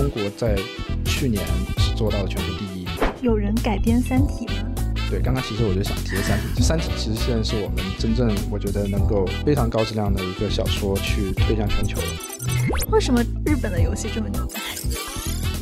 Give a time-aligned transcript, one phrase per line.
[0.00, 0.56] 中国在
[1.04, 1.44] 去年
[1.76, 2.86] 是做到了全球第一。
[3.20, 4.70] 有人改编《三体》吗？
[5.10, 12.00] 对，刚刚其实我就想提《三体》，就《三体》其实现在是我们真正我觉得能够非常高质量的一个小说去推向全球。
[12.90, 14.58] 为什么日本的游戏这么牛掰？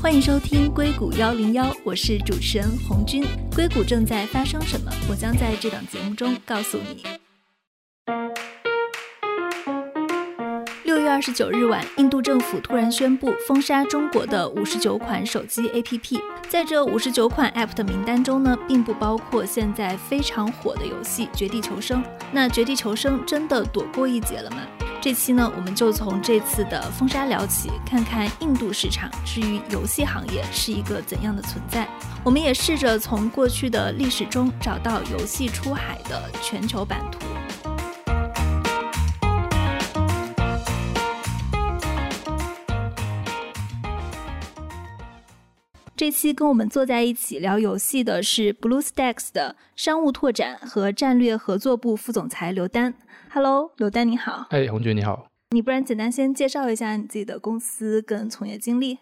[0.01, 3.27] 欢迎收听硅谷幺零幺，我是主持人红军。
[3.57, 4.93] 硅谷正在发生什么？
[5.11, 7.18] 我将在这档节目中告诉你。
[11.19, 16.20] 二十九日晚，印度政府突然宣布封杀中国的五十九款手机 APP。
[16.48, 22.01] 在这五十九款 App 的名单中呢，并不包括现在非常火的游戏《绝地求生》。
[22.30, 24.59] 那《绝地求生》真的躲过一劫了吗？
[25.02, 31.88] 这期呢，我们就从这次的封杀聊起，看看印度市场至于游戏行业是一个怎样的存在。
[32.23, 37.19] 我们也试着从过去的历史中找到游戏出海的全球版图。
[45.98, 52.95] 这期跟我们坐在一起聊游戏的是 BlueStacks 的商务拓展和战略合作部副总裁刘丹。
[53.32, 54.46] Hello，刘丹你好。
[54.51, 55.26] 哎，红军你好。
[55.51, 58.96] 你不然简单先介绍一下你自己的公司跟从业经历。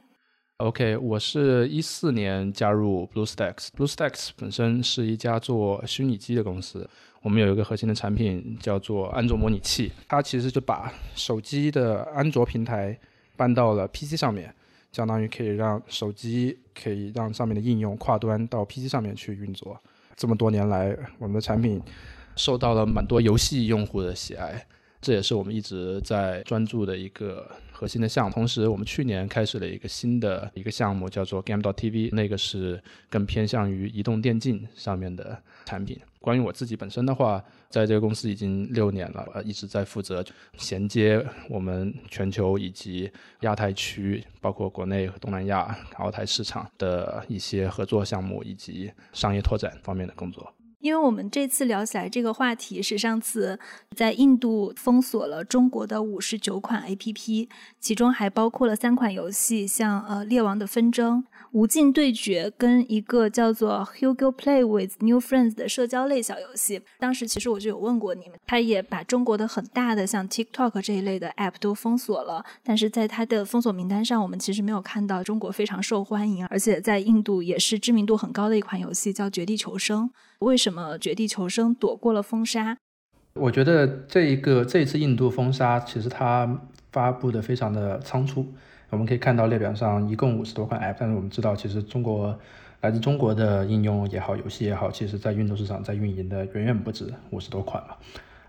[0.56, 3.69] OK，我是一四年加入 BlueStacks。
[3.77, 6.89] BlueStacks 本身是一家做虚拟机的公司，
[7.20, 12.98] 我们有一个核心的产品叫做安卓模拟器，它其实就把手机的安卓平台
[13.36, 14.55] 搬到了 PC 上面。
[14.97, 19.78] 相当于可以让手机可以让上面的应用跨端到 PC 上面去运作。
[20.16, 21.83] 这么多年来，我们的产品
[22.34, 24.67] 受到了蛮多游戏用户的喜爱，
[25.02, 28.33] 这也是我们一直在专注的一个核心的项目。
[28.33, 36.00] 同时，我们去年开始了一个新的一个项目，叫做 Game.TV，那个是更偏向于移动电竞上面的产品。
[36.22, 40.25] 关于我自己本身的话，在这个公司已经六年了，呃，一直在负责
[40.56, 50.53] 衔接我们全球以及亚太区，包括国内东南亚、港澳台市场的一些合作项目以及商业拓展方面的工作。
[50.78, 53.58] 因为我们这次聊起来这个话题是上次
[53.96, 57.48] 在印度封锁了中国的五十九款 APP，
[57.80, 61.24] 其中还包括了三款游戏，像呃《猎王的纷争》。
[61.56, 80.05] 无尽对决跟一个叫做 Hugo Play with New Friends 的社交类小游戏，当时其实我就有问过你们，他也把中国的很大的像 TikTok 这一类的 App 都封锁了，但是在他的封锁名单上，我们其实没有看到中国非常受欢迎，而且在印度也是知名度很高的一款游戏，叫《绝地求生》。
[80.40, 82.77] 为什么《绝地求生》躲过了封杀？
[83.33, 86.61] 我觉得这一个这次印度封杀，其实它
[86.92, 88.45] 发布的非常的仓促。
[88.91, 92.39] 我们可以看到列表上一共五十多款 App，但是我们知道，其实中国
[92.80, 97.96] 来自中国的应用也好，游戏也好，其实在运动市场在运营的远远不止五十多款嘛。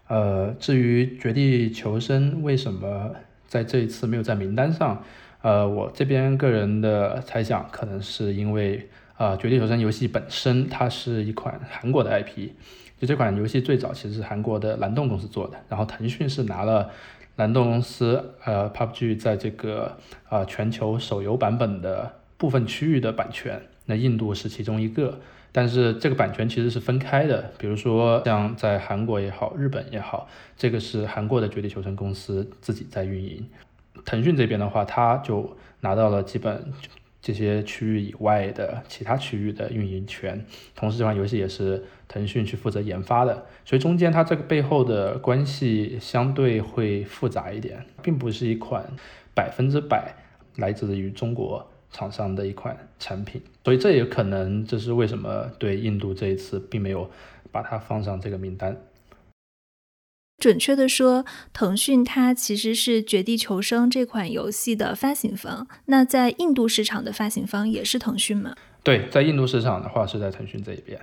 [0.08, 3.12] 呃，至于《绝地求生》为什么
[3.48, 5.04] 在这一次没有在名单上，
[5.42, 8.88] 呃，我这边个人的猜想，可能是因为
[9.18, 12.50] 啊，《绝地求生》游戏本身它是一款韩国的 IP，
[13.00, 16.90] 就这款游戏最早其实是韩国的蓝洞公司做的，然后腾讯是拿了。
[17.38, 25.20] 蓝洞公司，呃，PUBG 在这个啊全球手游版本的部分区域的版权，那印度是其中一个，
[25.52, 27.52] 但是这个版权其实是分开的。
[27.58, 30.28] 比如说像在韩国也好，日本也好，
[30.58, 33.48] 这个是韩国的绝地求生公司自己在运营。
[34.04, 36.74] 腾讯这边的话，它就拿到了基本。
[37.28, 48.90] 这些区域以外的其他区域的运营权，同时这款游戏也是腾讯去负责研发的，所以中间它这个背后的关系相对会复杂一点，并不是一款
[49.36, 50.16] 百分之百
[50.56, 57.12] 来自于中国厂商的一款产品，所以这也可能这是为什么对印度这一次并没有
[57.52, 58.78] 把它放上这个名单。
[60.38, 65.68] 准确的说，腾讯它其实是《绝地求生》这款游戏的发行方。
[65.86, 68.54] 那在印度市场的发行方也是腾讯吗？
[68.84, 71.00] 对，在印度市场的话是在腾讯这一边。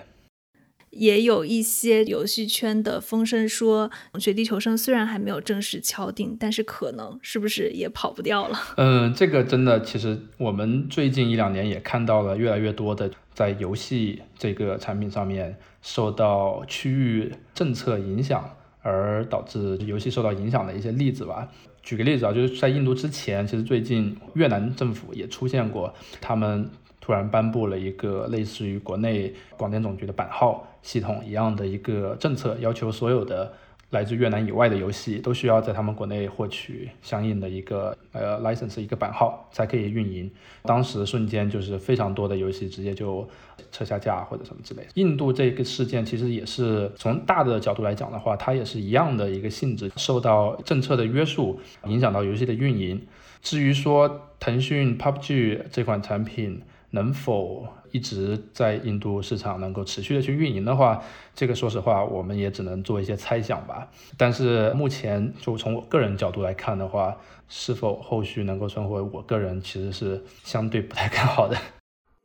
[0.90, 3.90] 也有一些游戏圈的风声说，
[4.20, 8.56] 《绝地求生》虽然还没有正式敲定，但是可能是不是也跑不掉了？
[8.78, 18.48] 嗯，这个真的，其实我们最近一两年也看到了越来越多的在游戏这个产品上面受到区域政策影响。
[18.84, 21.48] 而导致游戏受到影响的一些例子吧。
[21.82, 26.70] 举个例子啊，就是在印度之前，其实最近越南政府也出现过，他们
[27.00, 33.52] 突然颁布了一个类似于国内广电总局的版号系统一样的一个政策，要求所有的。
[33.90, 40.30] 来自越南以外的游戏都需要在他们国内获取相应的一个呃 license 一个版号才可以运营。
[40.62, 43.28] 当时瞬间就是非常多的游戏直接就
[43.70, 44.88] 撤下架或者什么之类的。
[44.94, 53.00] 印度这个事件其实也是从大的角度来讲的话，它也是一样的一个性质，受到政策的约束，影响到游戏的运营。
[53.42, 61.00] 至于说腾讯 PUBG 这款产品能否一直在印度市场能够持续的去运营的话，
[61.32, 63.88] 这个说实话我们也只能做一些猜想吧。
[64.18, 67.16] 但是目前就从我个人角度来看的话，
[67.48, 71.56] 是否后续能够存活，我个人其实是相对不太看好的。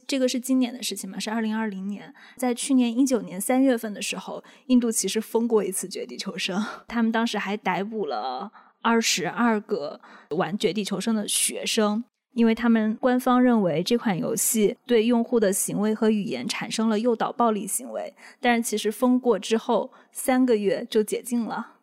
[0.07, 1.19] 这个是今年的事情嘛？
[1.19, 8.51] 是二零二零年，在去年一九年三月份的时候，印度其实封过一次《绝地求生》， 他们当时还逮捕了
[8.81, 10.01] 二十二个
[10.31, 12.03] 玩《绝地求生》的学生，
[12.33, 21.78] 因为他们官方认为这款游戏对用户的行为和语言产生了诱导暴力行为，但是其实封过之后三个月就解禁了。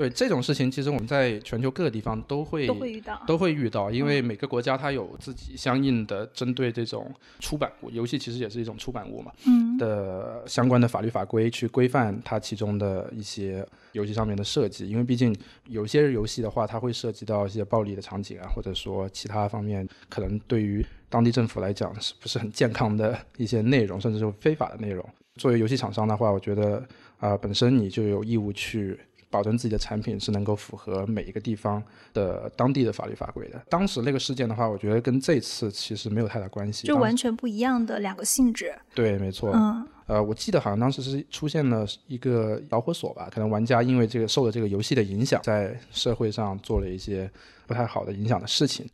[0.00, 13.62] 对这种事情，其实我们在全球各个地方都会都会遇到，都会遇到，因为每个国家它有自己相应的针对这种出版物，游戏其实也是一种出版物嘛，嗯，的相关的法律法规去规范它其中的一些
[13.92, 15.36] 游戏上面的设计，因为毕竟
[15.66, 25.06] 有些游戏的话，它会涉及到一些暴力的场景啊，或者说其他方面可能对于当地政府来讲是不是很健康的一些内容，甚至是非法的内容。
[25.34, 26.82] 作为游戏厂商的话，我觉得
[27.18, 28.98] 啊，本身你就有义务去。
[29.30, 31.82] 保证自己的产品是能够符合每一个地方
[32.12, 33.62] 的当地的法律法规的。
[33.68, 38.74] 当时那个事件的话，我觉得跟这次其实没有太大关系，就完全不一样的两个性质。
[38.94, 39.52] 对，没错。
[39.54, 47.30] 嗯，呃，我记得好像当时是出现了一个导火索吧，可能玩家因为这个受了这个游戏的影响，在社会上做了一些
[47.66, 48.88] 不太好的影响的事情。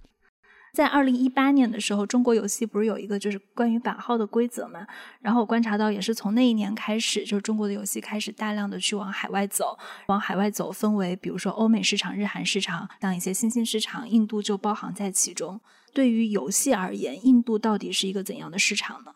[0.77, 4.87] 在二零一八年的时候，中国游戏不是有一个就是关于版号的规则嘛？
[5.23, 9.79] 然后我观察到，也是从那一年开始，就是中国的游戏开始大量的去往海外走，
[10.09, 15.59] 往海外走，分为比如说欧美市场、日韩市场，像一些新兴市场，印度就包含在其中。
[15.95, 19.15] 对于游戏而言，印度到底是一个怎样的市场呢？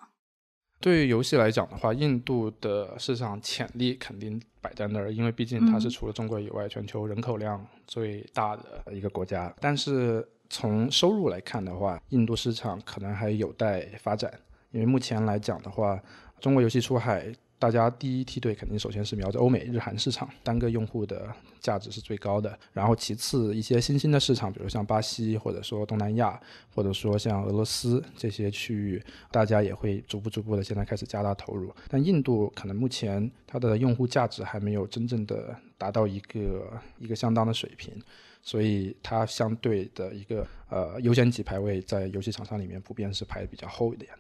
[0.81, 10.27] 对于游戏来讲的话，印度的市场潜力肯定摆在那儿，因为毕竟它是除了中国以外，全球人口量最大的一个国家，但是。
[10.51, 14.31] 从收入来看的话，印度市场可能还有待发展，
[14.73, 15.99] 因为目前来讲的话，
[16.41, 22.59] 中国游戏出海，大家第一梯队肯定首先是瞄着欧美日韩市场，单个用户的价值是最高的。
[22.73, 26.39] 然后其次一些新兴的市场，比如像巴西，或者说东南亚，
[26.75, 29.01] 或者说像俄罗斯这些区域，
[29.31, 31.73] 大家也会逐步逐步的现在开始加大投入。
[31.89, 37.95] 但印度可能目前它的用户价值还没有真正的达到一个一个相当的水平。
[38.43, 44.11] 所以它相对的一个呃优先级排位在游戏厂商里面普遍是排的比较后一点。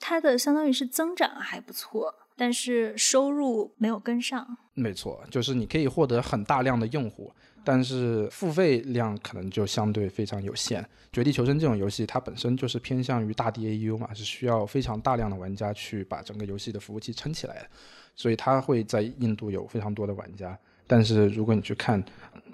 [0.00, 4.56] 它的相当于是增长还不错，但是收入没有跟上。
[4.74, 7.32] 没错，就是你可以获得很大量的用户，
[7.64, 10.86] 但是付费量可能就相对非常有限。
[11.10, 17.68] 绝地求生这种游戏它本身就是偏向于大 DAU 嘛，是需要非常大量的玩家去把整个游戏的服务器撑起来的，
[18.14, 20.58] 所以它会在印度有非常多的玩家。
[20.86, 22.02] 但是如果你去看，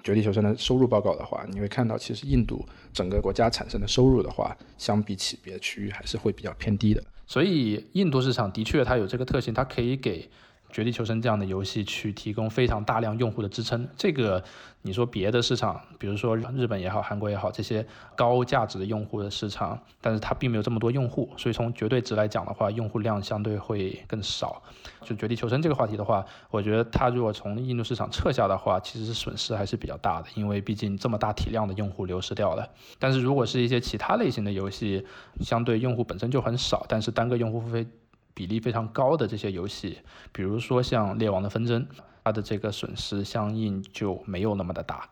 [0.03, 7.03] 绝地求生的收入报告的话，你会看到，其实印度整个国家产生的收入的话，相比起别的区域还是会比较偏低的。
[7.27, 10.29] 所以，印度市场的确它有这个特性，它可以给。
[10.71, 14.43] 绝地求生这样的游戏去提供非常大量用户的支撑，这个
[14.81, 17.85] 你说别的市场，比如说日本也好，韩国也好，这些
[18.15, 24.61] 高价值的用户的市场，但是它并没有这么多用户，所以从绝对值来讲的话，用户量相对会更少。
[25.03, 32.69] 就绝地求生这个话题的话，我觉得它如果从印度市场撤下的话，其实是损失还是比较大的，因为毕竟这么大体量的用户流失掉了。
[32.97, 35.05] 但是如果是一些其他类型的游戏，
[35.41, 37.85] 相对用户本身就很少，但是单个用户付费。
[38.33, 39.99] 比例非常高的这些游戏，
[40.31, 41.85] 比如说像《猎王的纷争》，
[42.23, 45.09] 它的这个损失相应就没有那么的大。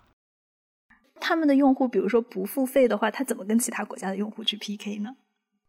[1.19, 5.15] 他们的用户，比如说不付费的话，他怎么跟其他国家的用户去 PK 呢？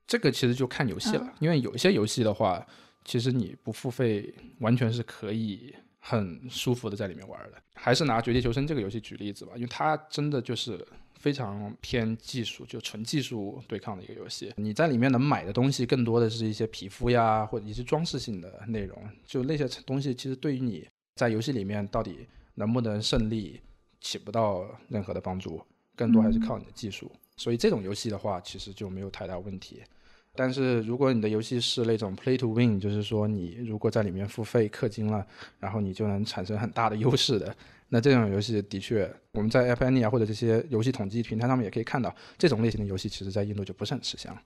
[0.07, 2.66] 这个其实就看游戏了，因为有一些游戏的话，
[3.04, 7.61] 其实你不付费完全是可以很舒服的在里面玩的。
[7.75, 10.87] 还是拿《绝地求生》这个游戏举例子吧，因为它真的就是。
[11.21, 14.53] 非常偏技术，就纯技术对抗的一个游戏。
[14.57, 18.99] 你在里面能买的东西，更多的是一些皮肤呀，或者一些装饰性的内容。
[19.27, 23.61] 就那些东西，其实对于你在游戏里面到底能不能胜利，
[24.00, 25.61] 起不到任何的帮助。
[25.95, 27.12] 更多还是靠你的技术。
[27.37, 29.83] 所以这种游戏的话，其实就没有太大问题。
[30.35, 35.27] 但是如果你的游戏是那种 play to win，就是说你如果在里面付费氪金了，
[35.59, 37.55] 然后你就能产生很大的优势的。
[37.91, 44.37] 那这种游戏的确，我们在 App Annie 啊或者这些游戏统计平台上面也可以看到，这种类型的游戏其实在印度就不是很吃香。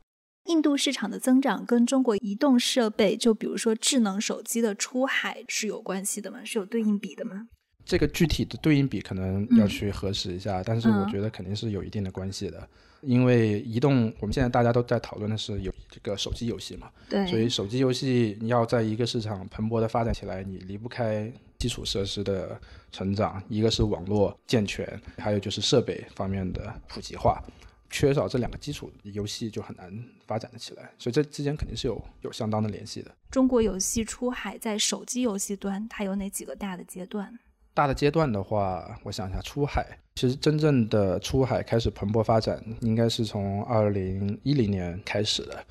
[0.46, 6.40] 印度市场的增长跟中国移动设备，就比如说智能手机的出海是有关系的吗？
[6.44, 7.48] 是有对应比的吗？
[7.84, 12.66] 这个具体的对应比可能要去核实一下，但是我觉得肯定是有一定的关系的。
[13.06, 27.42] 因为移动，我们现在大家都在讨论的是有这个手机游戏嘛，对，所以手机游戏你要在一个市场蓬勃的发展起来，你离不开基础设施的成长，一个是网络健全，还有就是设备方面的普及化。
[27.90, 30.90] 缺少这两个基础，游戏就很难发展的起来。
[30.98, 33.14] 所以这之间肯定是有有相当的联系的。
[33.30, 37.38] 中国游戏出海在手机游戏端，它有哪几个大的阶段？
[37.74, 45.62] 大的阶段的话，我想一下，出海其实真正的出海开始蓬勃发展，应该是从二零一零年开始的。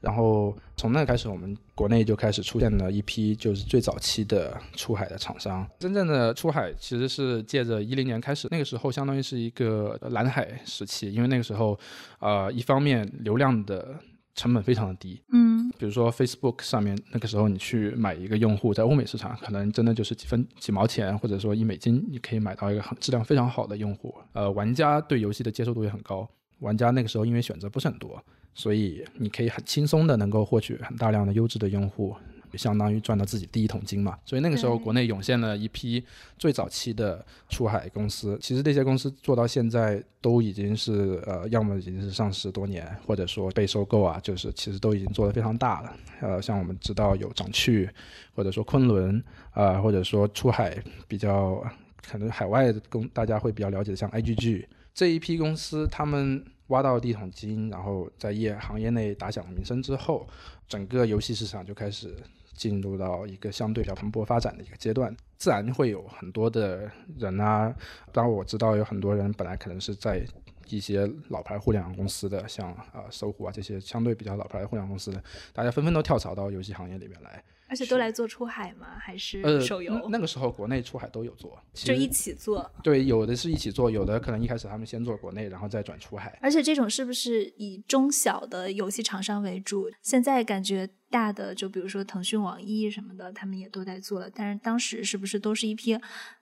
[0.00, 5.68] 然后从那开始，我们国内就开始出现了一批就是最早期的出海的厂商。
[5.80, 11.76] 真正的出海其实是借着一零年开始，那个时候相当于是一个蓝海时期，因为那个时候，
[12.20, 13.96] 呃，一方面流量的
[14.38, 24.14] 成本非常的低，嗯，比如说 Facebook 上面那个时候你去买一个用户，在欧美市场可能真的就是几分几毛钱，或者说一美金，你可以买到一个很质量非常好的用户。
[24.32, 26.28] 呃，玩家对游戏的接受度也很高，
[26.60, 28.22] 玩家那个时候因为选择不是很多。
[28.54, 32.16] 所以你可以很轻松的能够获取很大量的优质的用户，
[32.56, 34.18] 相当于赚到自己第一桶金嘛。
[34.24, 36.02] 所以那个时候国内涌现了一批
[36.38, 38.38] 最早期的出海公司。
[38.40, 45.96] 其实这些公司做到现在都已经是呃，要么已经是上市多年，或者说被收购啊，就是其实都已经做得非常大了。
[46.20, 47.90] 呃，像我们知道有掌趣，
[48.34, 50.76] 或者说昆仑啊，或者说出海
[51.06, 51.62] 比较
[52.06, 54.64] 可能海外的公大家会比较了解的，像 IGG
[54.94, 56.44] 这一批公司，他们。
[56.68, 60.28] 挖到第一桶金，然后在业行业内打响名声之后，
[60.68, 62.14] 整个游戏市场就开始
[62.58, 67.74] 进入到一个相对比较蓬勃发展的一个阶段，自然会有很多的人啊，
[68.12, 70.22] 当然我知道有很多人本来可能是在
[70.68, 75.22] 一些老牌互联网公司的，像啊搜狐啊这些相对比较老牌的互联网公司的，
[75.52, 77.42] 大家纷纷都跳槽到游戏行业里面来。
[77.68, 78.86] 而且都来做出海吗？
[78.98, 80.08] 还是手游？
[80.08, 82.70] 那个时候国内出海都有做，就一起做。
[82.82, 86.38] 对，有的是一起做，有的可能一开始他们先做国内，然后再转出海。
[86.40, 89.90] 而且这种是不是以中小的游戏厂商为主？
[90.02, 94.30] 现在感觉大的，就比如说腾讯、网易什么的，他们也都在做了。
[94.34, 95.98] 但是当时是不是都是一批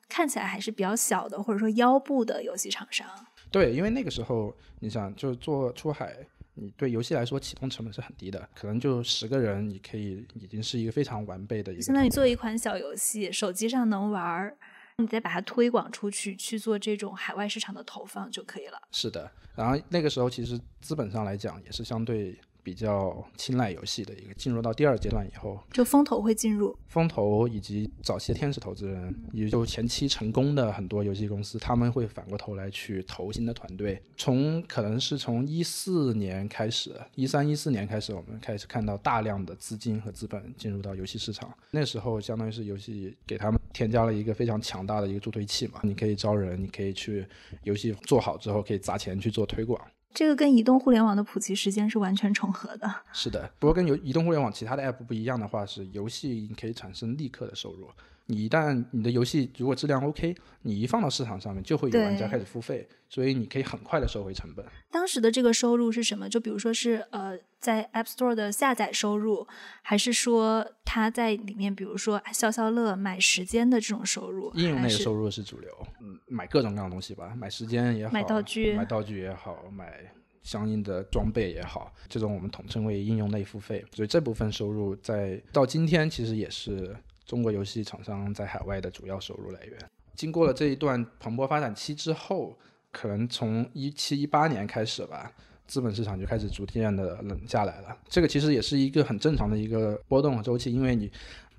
[0.08, 3.06] 看起来还是比较小的，或者说腰部的游戏厂商？
[3.50, 6.16] 对，因为那个时候你想就做出海。
[6.58, 11.82] 你对游戏来说启动成本是很低的，可能就十个人，你可以已经是一个非常完备的一个。
[11.82, 14.56] 相当于做一款小游戏，手机上能玩儿，
[14.96, 18.80] 你再把它推广出去，去做这种海外市场的投放就可以了。
[18.90, 22.36] 是的，然后那个时候其实资本上来讲也是相对。
[22.66, 34.02] 比较青睐游戏的一个进入到第二阶段以后，就风投会进入，风投以及早期的天使投资人，也就前期成功的很多游戏公司，他们会反过头来去投新的团队。
[34.16, 41.56] 从可能是从一四年开始，一三一四年开始，我们开始看到大量的资金和资本进入到游戏市场。
[41.70, 47.24] 那时候相当于是游戏给他们添加了一个非常强大的一个助推器嘛，你可以招人，你可以去
[47.62, 49.80] 游戏做好之后可以砸钱去做推广。
[50.14, 52.90] 这个跟移动互联网的普及时间是完全重合的。
[53.12, 57.90] 是的，不过跟游移动互联网其他的 app 不一样的话，是游戏可以产生立刻的收入。
[58.28, 64.66] 你一旦你的游戏如果质量 OK，你一放到市场上面，就会有玩家开始付费，所以你可以很快的收回成本。
[64.90, 66.28] 当时的这个收入是什么？
[66.28, 69.46] 就比如说是呃，在 App Store 的下载收入，
[69.82, 74.52] 还是说它在里面，比如说消消乐买时间的这种收入？
[74.54, 80.00] 应用类的收入是主流，嗯，买各种各样的东西吧，买时间也好，买道具，买道具也好，买
[80.42, 83.84] 相应的装备也好，这种我们统称为应用类付费。
[83.92, 86.96] 所以这部分收入在到今天其实也是。
[87.26, 89.78] 中国游戏厂商在海外的主要收入来源，
[90.14, 92.56] 经过了这一段蓬勃发展期之后，
[92.92, 95.32] 可能从一七一八年开始吧，
[95.66, 97.98] 资本市场就开始逐渐的冷下来了。
[98.08, 101.10] 这个其实也是一个很正常的一个波动周期，因为你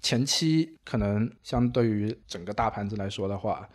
[0.02, 3.70] 前期可能相对于整个大盘子来说的话，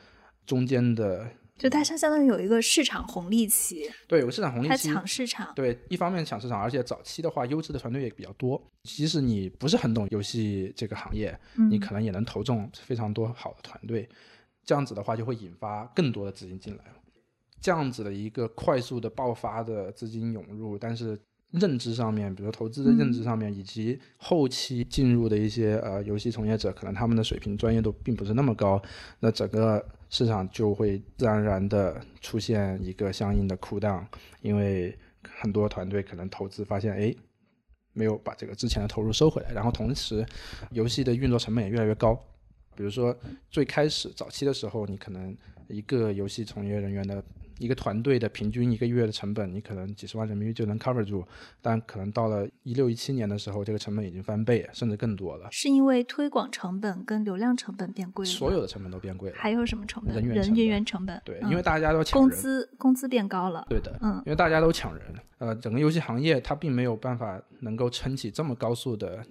[0.46, 1.28] 中间的。
[1.58, 8.60] 就它相相当于有一个市场红利期，对，有个市场红利期，它抢市场，对，一方面抢市场，而且早期的话，优质的团队也比较多。
[8.82, 11.38] 即使你不是很懂游戏这个行业，
[11.70, 14.08] 你可能也能投中非常多好的团队。
[14.64, 16.84] 这样子的话，就会引发更多的资金进来。
[17.60, 21.16] 这样子的一个快速的爆发的资金涌入，但是
[21.52, 28.82] 认知上面，比如投资的认知上面，以及后期进入的一些呃游戏从业者，可能他们的水平专业度并不是那么高，
[29.20, 29.86] 那整个。
[30.12, 34.06] 市场就会自然而然的出现一个相应的库档，
[34.42, 37.14] 因为很多团队可能投资发现，哎，
[37.94, 40.24] 没有把这个之前的投入收回来，然后同时
[40.70, 42.22] 游戏的运作成本也越来越高。
[42.74, 43.16] 比如说
[43.50, 45.36] 最开始早期的时候，你可能
[45.68, 47.22] 一个游戏从业人员的。
[47.58, 51.24] 一个团队的平均一个月的成本，你可能几十万人民币就能 cover 住，
[51.60, 55.46] 但可能到了一六一七年的时候，这个成本已经翻倍，甚至更多了。
[55.52, 58.32] 是因为推广成本跟流量成本变贵了？
[58.32, 59.36] 所有的成本都变贵了。
[59.38, 60.12] 还有什么成本？
[60.12, 61.20] 人员人员成本。
[61.24, 63.64] 对，因为大家都抢人工资，工资变高了。
[63.68, 69.24] 对的，嗯，因为大家都抢人，呃，整个游戏行业它并没有办法能够撑起这么高速的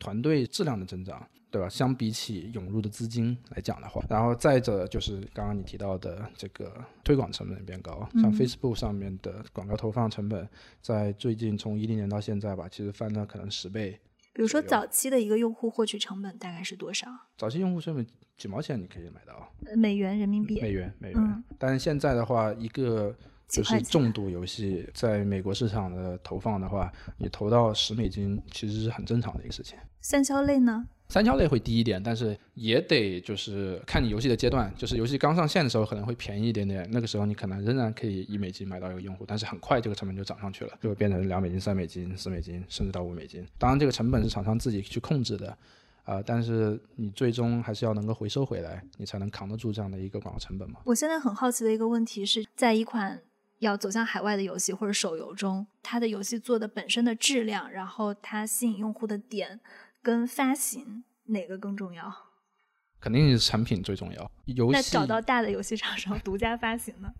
[0.00, 1.68] 团队质量的增长，对吧？
[1.68, 6.72] 相比起涌入的资金来讲的话，然后再者就是刚刚你提到的这个
[7.04, 10.48] 推广成本变高，像 Facebook 上面的广告投放成本，
[10.80, 14.00] 在最近从一零年到现在吧，其实翻了可能十倍。
[14.32, 17.06] 比如说早期的一个用户获取成本大概是多少？
[17.36, 20.60] 早期用户成本几毛钱你可以买到，美元、人民币？
[20.62, 21.44] 美元，美元。
[21.58, 23.14] 但是现在的话，一个
[23.50, 29.76] 就是重度游戏在美国市场的投放的话，你投到十美金其实是很正常的一个事情。
[30.00, 30.86] 三消类呢？
[31.08, 43.44] 三消类会低一点，但是也得就是看你游戏的阶段，就是游戏刚上线的时候可能会便宜一点点，那个时候你可能仍然可以一美金买到一个用户，但是很快这个成本就涨上去了，就会变成两美金、三美金、四美金，甚至到五美金。
[43.58, 45.58] 当然这个成本是厂商自己去控制的，
[46.04, 50.78] 啊，但是你最终还是要能够回收回来，你才能扛得住这样的一个广告成本嘛。
[50.84, 53.20] 我现在很好奇的一个问题是在一款
[53.60, 59.60] 要走向海外的游戏或者手游中，它的游戏做的本身的质量，然后它吸引用户的点
[60.02, 61.04] 跟发行。
[61.26, 62.12] 哪个更重要？
[62.98, 64.30] 肯定是产品最重要。
[64.46, 67.12] 游戏那找到大的游戏厂商独家发行呢？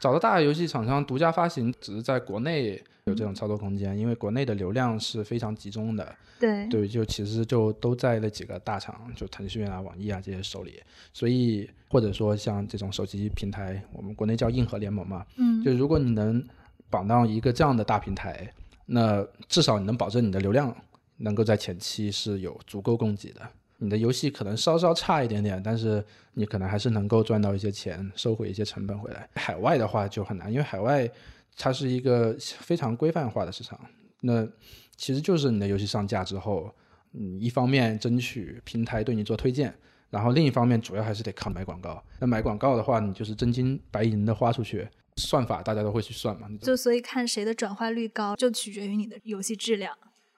[0.00, 6.14] 找到大的游戏厂商独家发行，只是在国内有这种操作空间，因为国内的流量是非常集中的。
[6.38, 10.82] 对对，就其实就都在那几个大厂，就腾讯啊、网易啊这些手里。
[11.12, 15.24] 所以或者说像这种手机平台，我们国内叫硬核联盟嘛。
[15.36, 15.62] 嗯。
[15.62, 16.44] 就如果你能
[16.90, 18.52] 绑到一个这样的大平台，
[18.86, 20.74] 那至少你能保证你的流量。
[21.16, 23.40] 能够在前期是有足够供给的，
[23.84, 29.28] 你的游戏可能稍稍差一点点，但是你可能还是能够赚到一些钱，收回一些成本回来。
[29.34, 31.06] 海外的话就很难，因为海外
[31.54, 33.78] 它是一个非常规范化的市场，
[34.22, 34.48] 那
[34.96, 36.74] 其实就是你的游戏上架之后，
[37.12, 39.74] 嗯，一方面争取平台对你做推荐，
[40.08, 42.02] 然后另一方面主要还是得靠买广告。
[42.18, 46.48] 那买广告的话，你就是真金白银的花出去，算法大家都会去算嘛。
[46.62, 49.94] 就所以看谁的转化率高，就取决于你的游戏质量。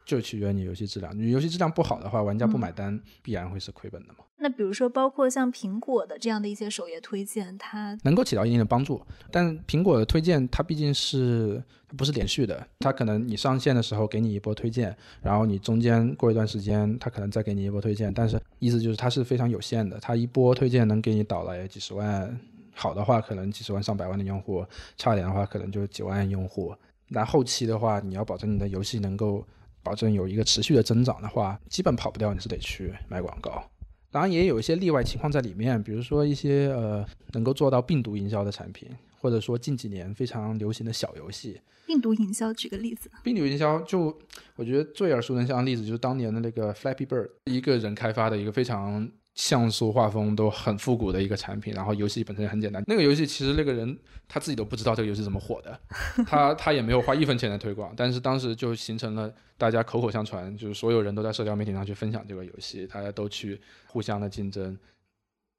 [0.06, 4.20] 就取决于你游戏质量，你游戏质量不好的话，玩家不买单，必然会是亏本的嘛。
[4.38, 9.02] 那比如说，包括像苹果的这样的一些首页推荐，它能够起到一定的帮助。
[9.32, 11.60] 但苹果的推荐，它毕竟是
[11.96, 18.12] 不是连续的，它可能你上线的时候给你一波推荐，然后你中间过一段时间，它可能再给你一波推荐。
[18.12, 22.38] 但是意思就是它是非常有限的，它一波推荐能给你导来几十万，
[22.74, 24.64] 好的话可能几十万上百万的用户，
[24.96, 26.72] 差一点的话可能就几万用户。
[27.08, 29.44] 那后期的话，你要保证你的游戏能够。
[29.86, 33.62] 保证有一个持续的增长的话，基本跑不掉，你是得去买广告。
[34.10, 38.88] 当然也有一些例外情况在里面，比如说一些呃能够做到病毒营销的产品，
[39.20, 41.60] 或者说近几年非常流行的小游戏。
[41.86, 43.08] 病毒营销，举个例子。
[43.22, 44.18] 病毒营销就
[44.56, 49.08] 我觉得最耳熟能详的例子就是当年的那个 Flappy Bird，一个人开发的一个非常。
[49.36, 52.82] 像素画风都很复古的一个产品，然后游戏本身也很简单。
[52.86, 53.96] 那个游戏其实那个人
[54.26, 55.78] 他自己都不知道这个游戏怎么火的，
[56.26, 64.74] 他他也没有花一分钱来推广，但是当时就形成了大家口口相传，就是所有人都在社交媒体上去分享这个游戏，大家都去互相的竞争，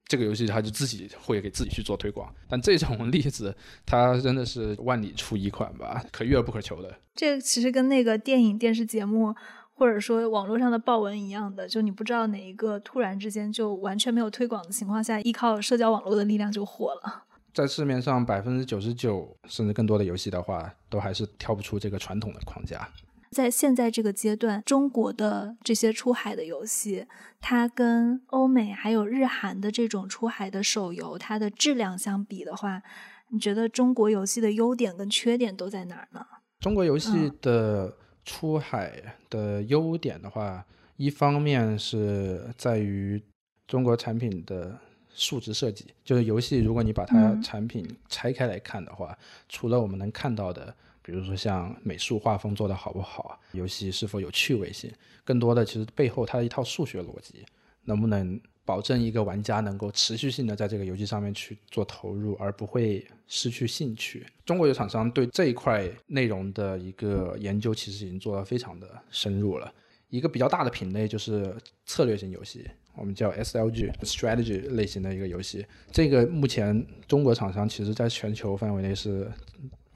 [0.06, 2.34] 这个游戏他就自己会给自己去做推广。
[2.50, 6.98] 但这种例子，它真的是万里出一款吧，可遇而不可求的。
[7.14, 9.36] 这其实跟那个电影电视节目。
[9.78, 17.26] 或者说网络上的报文一样的，就你不知道哪一个突然之间就完全没有推广的情况下，依靠社交网络的力量就火了。
[17.54, 22.90] 在市面上百分之九十九甚至更多的游戏的话，都还是跳不出这个传统的框架。
[23.30, 27.06] 在现在这个阶段，中国的这些出海的游戏，
[27.40, 32.82] 它跟欧美还有日韩的这种出海的手游，它的质量相比的话，
[33.30, 36.26] 你觉得中国游戏的优点跟缺点都在哪儿呢？
[36.60, 37.94] 中国游戏的。
[38.28, 40.64] 出海的优点的话，
[40.98, 43.20] 一方面是在于
[43.66, 44.78] 中国产品的
[45.16, 54.92] 数值设计，就是游戏，如果你把它产品拆开来看的话，除了我们能看到的，比如说像美术画风做的好不好，游戏是否有趣味性，
[55.24, 57.46] 更多的其实背后它的一套数学逻辑，
[57.86, 58.38] 能不能。
[58.68, 64.28] 保证一个玩家能够持续性的在这个游戏上面去做投入，而不会失去兴趣。
[64.46, 69.74] 中国有厂商对这一块内容的一个研究，其实已经做得非常的深入了。
[70.10, 75.66] 一个比较大的品类就是策略型游戏，我们叫 SLG（Strategy） 类型的一个游戏。
[75.90, 79.32] 这个目前中国厂商其实在全球范围内是。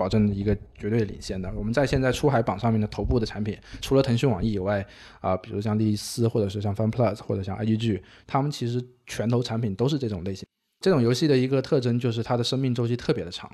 [0.01, 1.47] 保证一个绝对领先的。
[1.55, 4.83] 我们在现在出海榜上面的头部的产品，除了腾讯、网易以外，
[5.19, 10.43] 啊，比如像莉莉丝，或者是像 FunPlus，或者像 IGG，他们其实拳头产品都是这种类型。
[10.79, 13.47] 这种游戏的一个特征就是它的生命周期特别的长。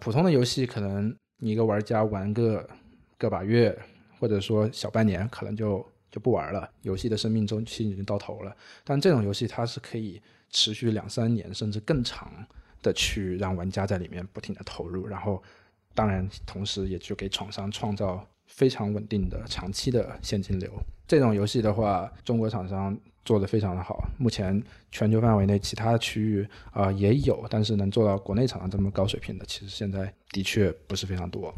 [0.00, 2.66] 普通的游戏可能你一个玩家玩个
[3.18, 3.78] 个把月，
[4.18, 8.56] 或者说小半年，可能就就不玩了，游戏的生命周期已经到头了。
[8.84, 10.18] 但这种游戏它是可以
[10.48, 12.32] 持续两三年甚至更长
[12.80, 15.42] 的去让玩家在里面不停的投入，然后。
[15.94, 20.70] 当然，同时也就给厂商创造非常稳定的长期的现金流。
[21.06, 24.08] 这种游戏的话，中国厂商做的非常的好。
[24.18, 31.54] 目前全球范围内其他的区域啊、也有，但是能做到国内厂商这么高水平的，其实现在的确不是非常多。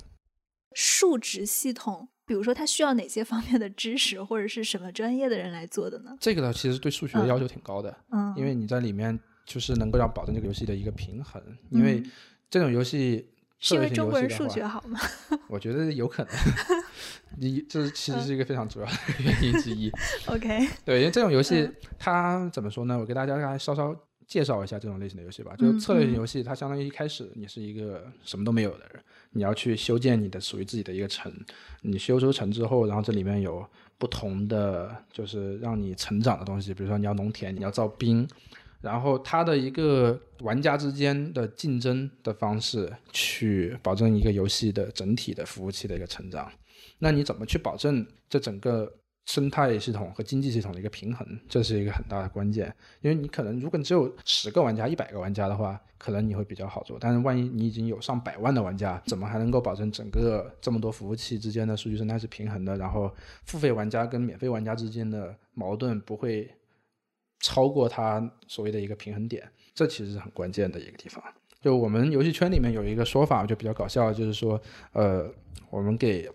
[0.74, 6.16] 数值系统，比如说它需要哪些方面的知识，或者是什么专业的人来做的呢？
[6.20, 12.10] 这个呢，其实对数学的要求挺高的，嗯，因为你在里面就是能够让保证这个游戏的一个平衡，因为嗯
[12.50, 13.30] 这种游戏。
[13.58, 15.00] 是因为中国人数学好吗？
[15.48, 16.32] 我觉得有可能，
[17.38, 19.90] 你这其嗯实是一个非常主要的原因之一。
[20.28, 22.98] OK，对，因为这种游戏嗯它怎么说呢？
[22.98, 23.94] 我给大家来稍稍
[24.26, 25.54] 介绍一下这种类型的游戏吧。
[25.56, 31.32] 就是策略型嗯游戏，它相当于一开始你是一个什么都没有的人，你要去修建你的属于自己的一个城。
[31.80, 33.66] 你修出城之后，然后这里面有
[33.96, 38.28] 不同的就是让你成长的东西，比如说你要农田，你要造兵。
[38.86, 46.48] 然后它的一个玩家之间的竞争的方式，去保证一个游戏的整体的服务器的一个成长。
[47.00, 48.90] 那你怎么去保证这整个
[49.26, 51.26] 生态系统和经济系统的一个平衡？
[51.48, 52.72] 这是一个很大的关键。
[53.00, 56.96] 因为你可能如果你只有十个玩家、一百个玩家的话，可能你会比较好做。
[57.00, 62.76] 但是万一你已经有上百万的玩家，怎么还能够保证整个这么多服务器之间的数据生态是平衡的？
[62.76, 63.12] 然后
[63.44, 66.48] 付费玩家跟免费玩家之间的矛盾不会
[67.40, 71.22] 超过它所谓的一个平衡点，这其实是很关键的一个地方。
[71.60, 74.60] 就我们游戏圈里面有一个说法，就比较搞笑，就是说，
[74.92, 75.28] 呃，
[75.70, 76.30] 我们给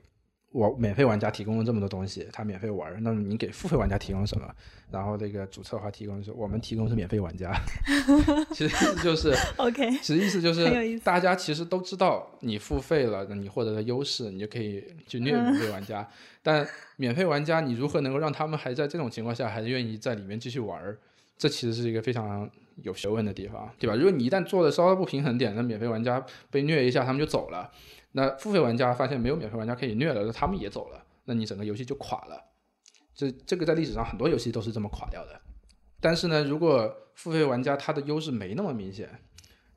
[0.52, 4.48] 我免费玩家提供了这么多东西，他免费玩儿，那么你给付费玩家提供什么？
[4.92, 7.54] 然后那个主策划提供的是我们提供是免费玩家，
[8.52, 16.06] 其实意思就是，OK，其实意思就是大家其实都知道你付费了，你获得的优势，你就可以去虐免费玩家。
[16.44, 20.98] 但免费玩家，你如何能够让他们还在这种情况下还愿意在里面继续玩儿？
[21.38, 22.48] 这其实是一个非常
[22.84, 23.96] 有学问的地方，对吧？
[23.96, 27.72] 如果你一旦做的稍微不平衡点，那免费玩家被虐一下，他们就走了。
[28.12, 32.42] 那付费玩家发现没有免费玩家可以虐了，那他们也走了，那你整个游戏就垮了。
[33.14, 35.42] 这这个在历史上很多游戏都是这么垮掉的。
[36.00, 39.10] 但是呢，如果付费玩家他的优势没那么明显，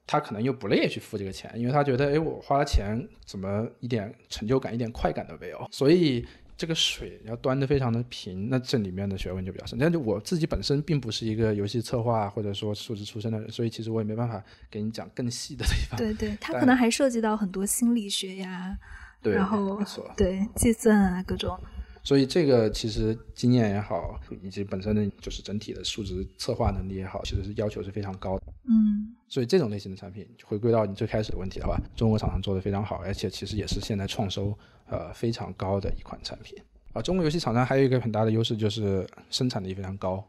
[0.07, 5.68] 他可能又不乐意去付这个钱，因为他觉得，哎，我花了钱，怎么一点成就感、一点快感都没有？
[5.70, 9.78] 所以这个水要端的非常的平，那这里面的学问就比较深。
[9.78, 15.98] 但是我自己本身并不是一个游戏策划或者说数字出身的人，所以其实我也没办法给你讲更细的地方。
[15.98, 18.78] 对对，它可能还涉及到很多心理学呀，
[19.20, 19.82] 对，然后。
[20.16, 21.58] 对计算啊各种。
[22.04, 28.44] 所以这个其实经验也好，以及本身的就是整体的数值策划能力也好，其实是要求是非常高的。
[28.68, 36.56] 嗯所以这种类型的产品，回归到你最开始的问题的话，中国厂商做的非常好，而且其实也是现在创收呃非常高的一款产品。
[36.92, 40.24] 啊，中国游戏厂商还有一个很大的优势就是生产力非常高。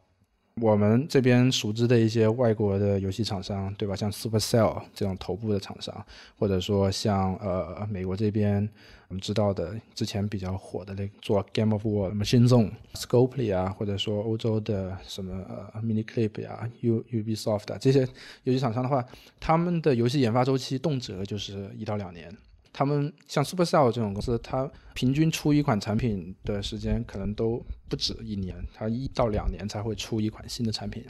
[0.61, 3.93] 我们这边熟知的一些外国的游戏厂商，对吧？
[3.93, 5.93] 像 Supercell 这种头部的厂商，
[6.39, 8.67] 或者说像呃美国这边
[9.09, 18.07] 我们知道的之前比较火的那做 Game of War、Machine Zone、Scopely 啊，或者说欧洲的什么呃 Miniclip 呀、U Ubisoft 啊这些
[18.43, 19.05] 游戏厂商的话，
[19.41, 22.33] 他们的游戏研发周期动辄就是一到两年。
[22.77, 31.05] 他们像 Supercell 这种公司，它平均出一款产品的时间可能都不止一年，它一到两年才会出一款新的产品。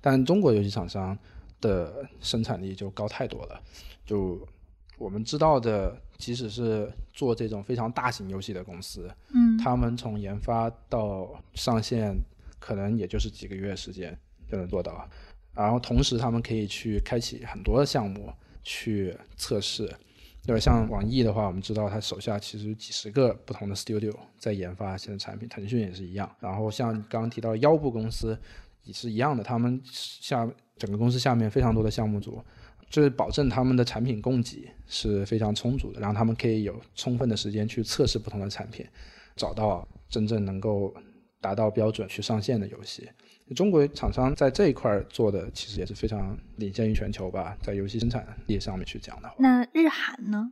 [0.00, 1.18] 但中国游戏厂商
[1.60, 3.60] 的生产力就高太多了，
[4.06, 4.46] 就
[4.98, 12.16] 我们知道的，即使是做这种非常大型游戏的公司，嗯他们从研发到上线，
[12.60, 14.16] 可能也就是几个月时间
[14.48, 15.10] 就能做到。
[15.52, 19.92] 然后同时，他们可以去开启很多的项目去测试。
[20.50, 20.60] 对吧？
[20.60, 26.28] 像网易的话，我们知道它手下其实几十个不同的 studio 在研发新的产品，腾讯也是一样。
[26.40, 28.36] 然后像刚刚提到腰部公司
[28.82, 32.42] 也是一样的，他们下整个公司下面非常多的项目组，
[32.88, 38.84] 就是保证他们的产品供给是非常充足的，然后他们可以有充分的时间去测试不同的产品，
[39.36, 40.92] 找到真正能够
[41.40, 43.08] 达到标准去上线的游戏。
[43.54, 50.50] 中国厂商在这一块儿做的其实也是非常领先于全球吧，在游戏生产力上面去讲的话，那日韩呢？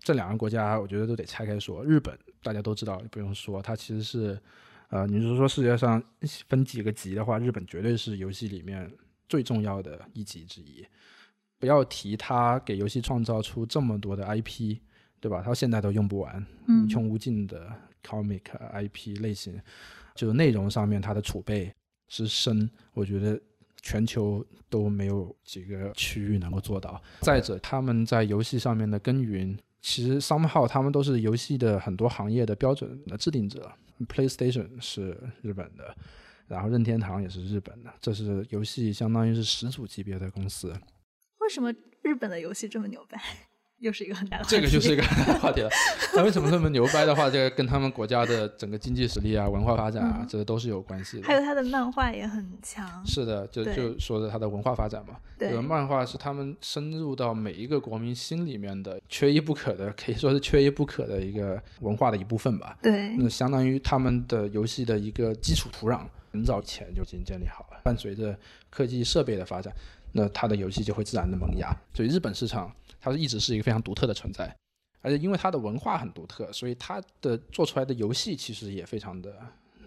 [0.00, 1.84] 这两个国家我觉得都得拆开说。
[1.84, 4.40] 日本大家都知道，不用说，它其实是，
[4.90, 6.00] 呃，你是说世界上
[6.46, 8.88] 分几个级的话，日本绝对是游戏里面
[9.28, 10.86] 最重要的一级之一。
[11.58, 14.76] 不要提它给游戏创造出这么多的 IP，
[15.18, 15.42] 对吧？
[15.44, 17.72] 它现在都用不完，嗯无穷无尽的
[18.04, 19.60] comic IP 类型，
[20.14, 21.74] 就是内容上面它的储备
[22.08, 23.40] 之深，我觉得
[23.82, 27.02] 全球都没有几个区域能够做到。
[27.20, 33.72] 再者，他们在游戏上面的耕耘，其实 somehow 他们都是游戏的很多行业的标准的制定者。
[34.08, 35.96] PlayStation 是日本的，
[36.48, 40.70] 然后任天堂也是日本的，这是游戏相当于是始祖级别的公司。
[41.38, 43.18] 为什么日本的游戏这么牛掰？
[43.78, 45.02] 又是一个很大的这个就是一个
[45.40, 45.68] 话题了。
[46.14, 51.26] 那为什么这么牛掰的话，这个跟他们国家的整个经济实力啊、文化发展啊，这都是有关系的。
[51.26, 52.88] 还有他的漫画也很强。
[53.04, 55.16] 是的，就就说的他的文化发展嘛。
[55.38, 62.78] 对，漫画是他们深入到每一个国民心里面的缺一不可的，可以说是缺一不可的一个文化的一部分吧。
[62.82, 66.00] 对，那相当于他们的游戏的一个基础土壤，
[66.32, 67.80] 很早以前就已经建立好了。
[67.84, 68.34] 伴随着
[68.70, 69.70] 科技设备的发展，
[70.12, 71.76] 那它的游戏就会自然的萌芽。
[71.92, 72.72] 所以日本市场。
[73.00, 74.54] 它是一直是一个非常独特的存在，
[75.00, 79.34] 而且因为它的文化很独特，所以它的做出来的游戏其实也非常的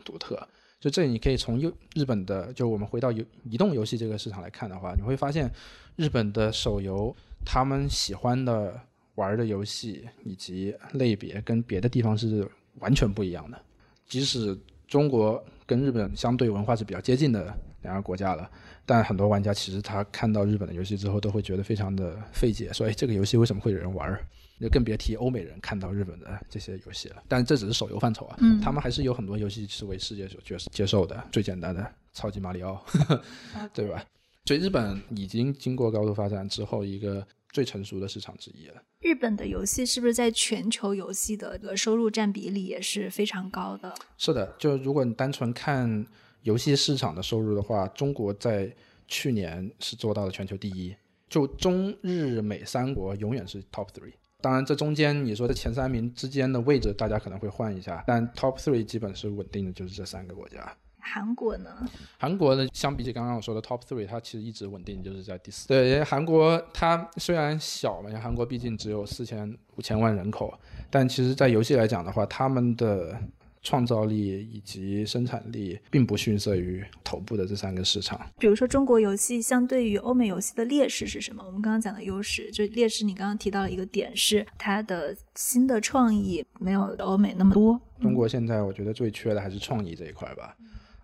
[0.04, 0.48] 独特。
[0.80, 5.52] 就这你可以从游日本的，就我们回到游移动游戏这个市场来看的话，你会发现
[5.98, 7.14] 日本的手游
[7.46, 8.80] 他们喜欢的
[9.16, 13.62] 玩的游戏以及类别跟别的地方是完全不一样的。
[14.08, 18.50] 即使中国跟日本相对文化是比较接近的两个国家了。
[18.90, 24.26] 但很多玩家其实他看到日本的游戏之后，都会觉得非常的费解，说哎，这个游戏为什么会有人玩儿？
[24.60, 27.22] 就更别提欧美人看到日本的这些游戏了。
[27.28, 31.24] 但这只是手游范畴啊，他们还是有很多游戏是为世界所接接受的。
[31.32, 32.84] 最简单的超级马里奥，
[33.76, 34.04] 对吧？
[34.46, 37.24] 所以日本已经经过高度发展之后，一个
[37.54, 38.82] 最成熟的市场之一了。
[39.02, 43.94] 日本的游戏是不是在全球游戏的个收入占比例也是非常高的？
[44.18, 46.08] 是的，就如果你单纯看。
[46.44, 48.74] 游戏市场的收入的话，中国在
[49.08, 50.96] 去年是做到了全球第一，
[51.28, 54.14] 就中日美三国永远是 top three。
[54.42, 60.74] 当然，这中间你说这前三名之间的位置，大家可能会换一下，但 top three 基本是稳定的，就是这三个国家。
[61.02, 61.70] 韩国呢？
[62.18, 62.68] 韩国呢？
[62.74, 65.68] 相比起刚刚我说的 top three，它其实一直稳定，就是在第四。
[65.68, 70.58] 对，因为韩国它虽然小嘛，因为韩国毕竟只有四千五千万人口，
[70.90, 73.20] 但其实在游戏来讲的话，他们的。
[73.62, 78.20] 创造力以及生产力并不逊色于头部的这三个市场。
[78.38, 81.44] 比如说，中国游戏相对于欧美游戏的劣势是什么？
[81.46, 83.04] 我们刚刚讲的优势，就劣势。
[83.04, 87.80] 你刚刚提到了一个点，是它的新的创意没有欧美那么多。
[88.02, 90.56] 中国现在我觉得最缺的还是创意这一块吧。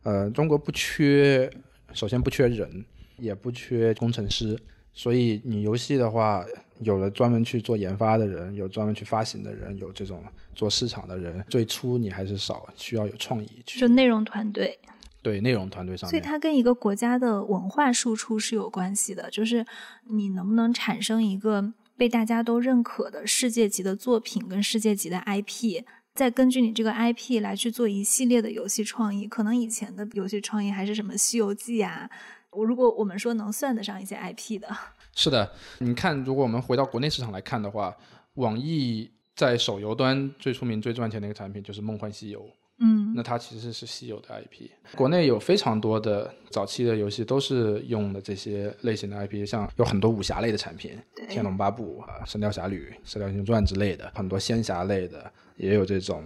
[0.03, 1.51] 呃，中国不缺，
[1.93, 2.85] 首先不缺人，
[3.17, 4.57] 也不缺工程师。
[4.95, 6.43] 所以你游戏的话，
[6.79, 10.23] 有了专门去做研发的人，有专门去发行的人，有这种
[10.55, 13.49] 做市场的人，最初你还是少，需要有创意。
[13.65, 14.79] 就内容团队。
[15.21, 16.09] 对内容团队上。
[16.09, 19.65] 所以它跟一个国家的文化输出是有关系的，就是
[20.07, 29.27] 你能不能产生一个被大家都认可的世界级的作品跟世界级的 IP，再根据你这个 IP 来去做一系列的游戏创意。
[29.27, 32.09] 可能以前的游戏创意还是什么《西游记》啊。
[32.55, 34.67] 我如果我们说能算得上一些 IP 的，
[35.13, 37.95] 是的，你看，如果我们回到国内市场来看的话，
[38.35, 42.39] 网易在手游端最出名、最赚钱的一个产品就是《梦幻西游》，
[42.79, 44.69] 嗯，那它其实是西游的 IP。
[44.95, 56.23] 国内有非常多的早期的游戏都是用的这些类型的 IP，像有很多武侠类的产品，《天龙八部》啊，《神雕侠侣》《射雕英雄传》之类的，很多仙侠类的，也有这种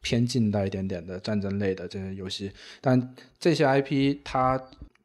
[0.00, 2.50] 偏近代一点点的战争类的这些游戏，
[2.80, 4.58] 但这些 IP 它。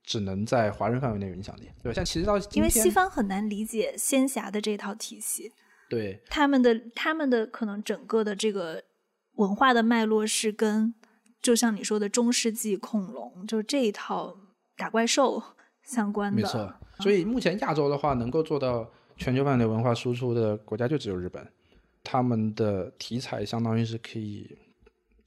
[0.10, 5.54] 只能在华人范围内有影响力，对吧像其实到因为西方很难理解仙侠的这套体系，
[5.88, 8.84] 对他们的他们的可能整个的这个
[9.36, 10.96] 文化的脉络是跟，
[11.40, 14.36] 就像你说的中世纪恐龙，就这一套
[14.76, 15.44] 打怪兽
[15.84, 16.42] 相关的。
[16.42, 21.48] 没错，所以目前亚洲的话，能够做到全球范围文化输出的国家就只有日本，
[22.04, 24.58] 他们的题材相当于是可以。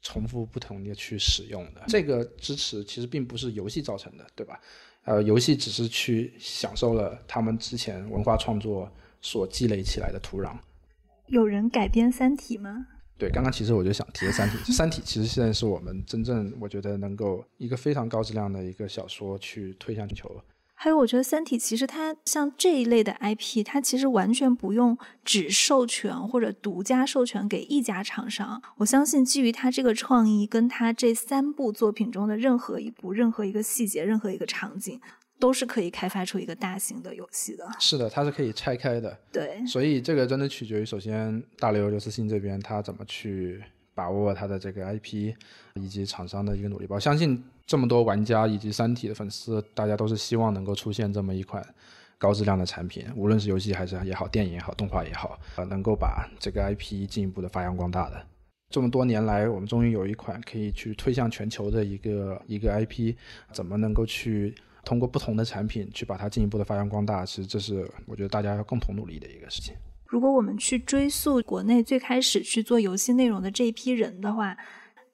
[0.03, 4.61] 重复不同的去使用的这个支持其实并不是游戏造成的，对吧？
[5.05, 10.57] 呃，游戏只是去享受了他们之前文化创作所积累起来的土壤。
[11.29, 12.87] 有人改编《三体》吗？
[13.19, 20.43] 对，刚刚其实我就想提《三体》，《三体》其实现在是我们真正我觉得能够一个非常高质量的一个小说去推向全球。
[20.83, 28.61] 还有，我觉得《三体》其实它像这一类的 IP，它其实完全不用只授权或者独家授权给一家厂商。
[28.79, 35.01] 我相信，基于它这个创意，跟它这三部作品中的任何一部、任何一个细节、任何一个场景，
[35.38, 37.64] 都是可以开发出一个大型的游戏的。
[37.79, 39.16] 是的，它是可以拆开的。
[39.31, 43.62] 对，所以这个真的取决于首先大刘刘慈欣这边他怎么去
[43.95, 45.33] 把握他的这个 IP，
[45.75, 46.97] 以及厂商的一个努力吧。
[46.97, 47.40] 我相信。
[47.66, 51.64] 这么多玩家以及《三体》的粉丝，大家都是希望能够出现这么一款
[52.18, 58.27] 高质量的产品，无论是游戏还是也好，电影也好，动画也好，呃，能够把这个 IP 进一步的发扬光大的。
[58.70, 63.14] 这么多年来，我们终于有一款可以去推向全球的一个一个 IP，
[63.53, 67.25] 怎么能够去通过不同的产品去把它进一步的发扬光大？
[67.27, 69.75] 其实这是我觉得大家要共同努力的一个事情。
[70.07, 74.57] 如果我们去追溯国内最开始去做游戏内容的这一批人的话，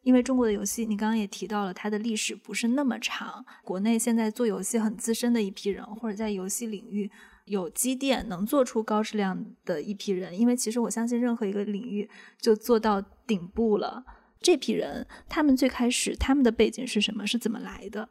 [0.09, 3.45] 因为中国的游戏，你刚刚也提到了，它的历史不是那么长。
[3.63, 7.11] 国内现在做游戏很资深的一批人，或者在游戏领域
[7.45, 10.35] 有积淀，能做出高质量的一批人。
[10.39, 12.09] 因为其实我相信，任何一个领域
[12.41, 14.03] 就做到顶部了，
[14.41, 17.27] 这批人他们最开始他们的背景是什么？
[17.27, 18.09] 是怎么来的？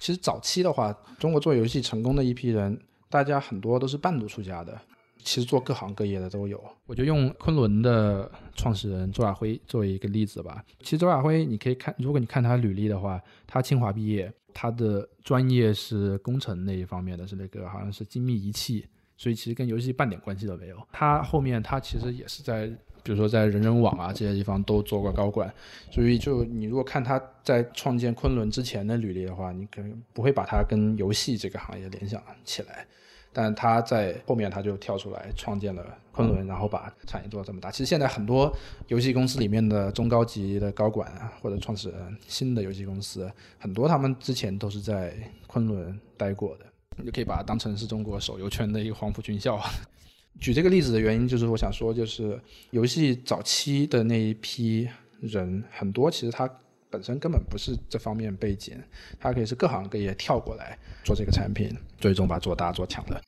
[0.00, 4.80] 其实早期的话，中国做游戏成功的一批人，大家很多都是半路出家的。
[5.24, 6.62] 其实做各行各业的都有。
[6.86, 10.64] 我就用昆仑的创始人周亚辉作为一个例子吧。
[10.80, 20.76] 其实周亚辉，你可以看，如果你看他履历的话，他清华毕业，他的专业是工程那一方面的，是那个好像是精密仪器，所以其实跟游戏半点关系都没有。
[20.92, 22.66] 他后面他其实也是在，
[23.02, 25.52] 比如说在人人网啊这些地方都做过高管，
[25.90, 32.86] 所以就你如果看他在创建昆仑之前的履历的话，你可能不会把他跟游戏这个行业联想起来。
[33.32, 37.70] 但他在后面他就跳出来创建了昆仑，然后把产业做到这么大。
[37.70, 38.54] 其实现在很多
[38.88, 45.14] 游戏公司里面的中高级的高管啊，或者创始人，新的游戏公司很多，他们之前都是在
[45.46, 46.66] 昆仑待过的。
[46.98, 49.58] 你就可以把它当成是中国手游圈的一个黄埔军校。
[50.38, 52.38] 举这个例子的原因就是，我想说，就是
[52.70, 54.86] 游戏早期的那一批
[55.20, 56.46] 人，很多其实他
[56.92, 58.76] 本身根本不是这方面背景，
[59.18, 63.18] 它可以是各行各业跳过来做这个产品，最终把它做大做强的。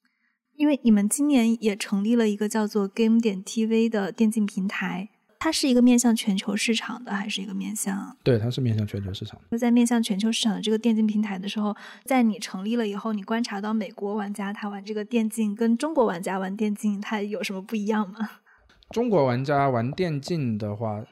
[0.56, 5.08] 因为你们今年也成立了一个叫做 Game 点 TV 的电竞平台，
[5.40, 8.16] 它是一个面向全球市场的，还是一个面向？
[8.22, 9.40] 对，它是面向全球市场。
[9.48, 11.74] 那在面向全球市场的这个电竞平台的时候，
[12.04, 18.30] 在你成立了以后，你观察到美国玩家他玩这个电竞跟中国玩家玩电竞，他有什么不一样吗？
[18.90, 21.04] 中国玩家玩电竞的话。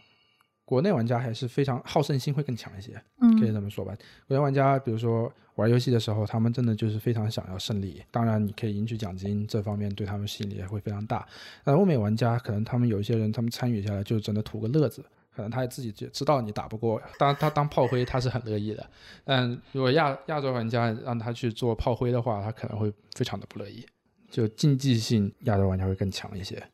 [0.73, 3.95] 国内玩家还是非常好胜心会更强一些，嗯，可以这么说吧。
[4.27, 8.03] 国内玩家，比如说玩游戏的时候，他们真的就是非常想要胜利。
[8.11, 11.29] 当然，你可以赢取奖金，这方面对他们吸引力也会非常大。
[11.63, 15.05] 但欧美玩家可能他们有一些人，他们参与下来就真的图个乐子，
[15.37, 18.89] 可能他自己就知道你打不过，当他当炮灰他是很乐意的。
[19.25, 23.85] 但如果亚亚洲玩家让他去做炮灰的话，他可能会非常的不乐意。
[24.31, 26.67] 就竞技性，亚洲玩家会更强一些。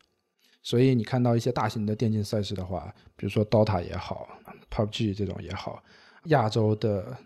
[0.68, 4.28] 所以你看到一些大型的电竞赛事的话，比如说 DOTA 也好
[4.70, 5.83] ，PUBG 这种也好，
[6.24, 7.16] 亚洲的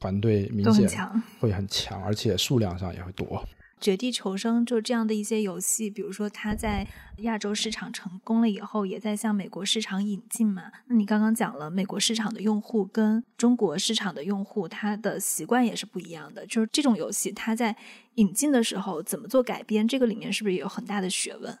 [0.00, 0.90] 团队明显
[1.38, 3.44] 会很强，而且数量上也会多。
[3.80, 10.64] 绝地求生就这样的一些游戏，比如说它在亚洲市场成功了以后，也在向美国市场引进嘛。
[10.88, 16.44] 那你刚刚讲了，美国市场的用户跟中国市场的用户，他的习惯也是不一样的。
[16.46, 17.76] 就是这种游戏，它在
[18.16, 21.56] 引进的时候怎么做改编，这个里面是不是也有很大的学问？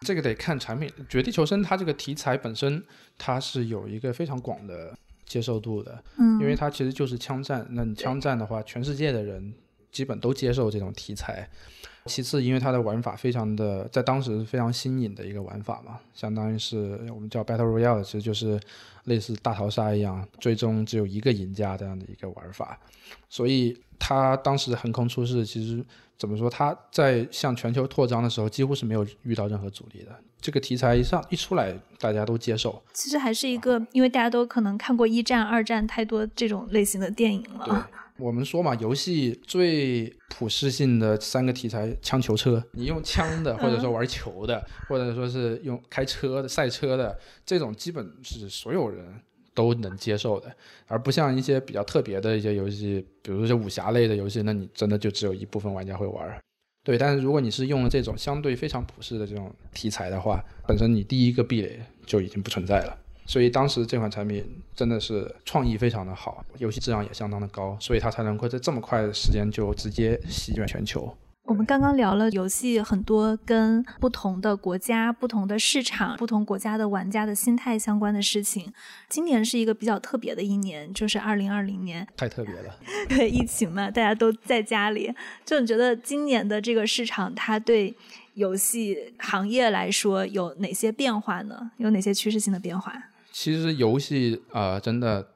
[0.00, 2.82] 这个得看产品，《绝地求生》它这个题材本身，
[3.16, 7.66] 它是有一个非常广的接受度的，嗯，因为它其实就是枪战。
[7.70, 9.52] 那你枪战的话，全世界的人
[9.90, 11.48] 基本都接受这种题材。
[12.06, 18.58] 其次，因为它的玩法非常的，在当时非常新颖的一个玩法嘛，相当于是我们叫 Battle Royale，其实就是
[19.04, 22.80] 类似大逃杀一样，最终只有一个赢家这样的一个玩法。
[23.28, 25.84] 所以它当时横空出世，其实。
[26.18, 26.50] 怎么说？
[26.50, 30.10] 他在向全球扩张的时候，几乎是没有遇到任何阻力的。
[30.40, 32.82] 这个题材一上一出来，大家都接受。
[32.92, 37.64] 其实还是一个，因为大家都可能看过一战、二战太多这种类型的电影了。
[37.64, 37.72] 对，
[38.16, 42.60] 我们说嘛，游戏最普适性的三个题材：枪、球、车。
[42.72, 49.22] 你用枪的，或者说玩球的，或者说是用开车的、赛车的，这种基本是所有人。
[49.58, 50.54] 都能接受的，
[50.86, 56.40] 而不像一些比较特别的一些游戏，比如说武侠类的游戏，那你真的就只有一部分玩家会玩。
[56.84, 62.96] 对，但是如果你是用了这种相对非常普适的这种题材的话，本身你第一个壁垒就已经不存在了。
[63.26, 64.44] 所以当时这款产品
[64.76, 71.12] 真的是创意非常的好，游戏质量也相当的高，所以它才能够在这么快的时间就直接席卷全球。
[71.48, 78.70] 我们刚刚聊了游戏很多跟不同的国家、不同的市场、不同国家的玩家的心态相关的事情。
[79.08, 82.06] 今年是一个比较特别的一年，就是二零二零年。
[82.18, 82.76] 太特别了。
[83.08, 85.10] 对，疫情嘛，大家都在家里。
[85.46, 87.96] 就你觉得今年的这个市场，它对
[88.34, 91.70] 游戏行业来说有哪些变化呢？
[91.78, 92.92] 有哪些趋势性的变化？
[93.32, 95.26] 其实游戏啊，真的。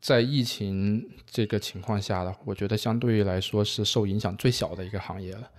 [0.00, 5.50] 在疫情这个情况下的，我觉得相对于来说是受影响最小的一个行业了，